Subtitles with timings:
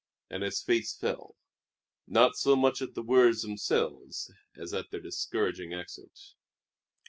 [0.31, 1.35] And his face fell
[2.07, 6.17] not so much at the words themselves as at their discouraging accent.